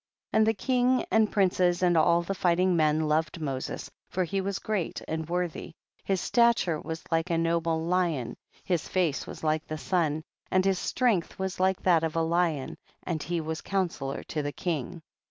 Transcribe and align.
24. 0.31 0.39
And 0.39 0.47
the 0.47 0.53
king 0.55 1.05
and 1.11 1.31
princes 1.31 1.83
and 1.83 1.95
all 1.95 2.23
the 2.23 2.33
fighting 2.33 2.75
men 2.75 3.01
loved 3.07 3.39
Moses, 3.39 3.91
for 4.09 4.23
he 4.23 4.41
was 4.41 4.57
great 4.57 4.99
and 5.07 5.29
worthy, 5.29 5.73
his 6.03 6.19
stature 6.19 6.81
was 6.81 7.03
like 7.11 7.29
a 7.29 7.37
noble' 7.37 7.85
lion, 7.85 8.35
his 8.63 8.87
face 8.87 9.27
was 9.27 9.43
like 9.43 9.67
the 9.67 9.77
sun, 9.77 10.23
and 10.49 10.65
his 10.65 10.79
strength 10.79 11.37
was 11.37 11.59
like 11.59 11.83
that 11.83 12.03
of 12.03 12.15
a 12.15 12.21
lion, 12.23 12.77
and 13.03 13.21
he 13.21 13.39
was 13.39 13.61
counsellor 13.61 14.23
to 14.23 14.41
the 14.41 14.51
king. 14.51 15.03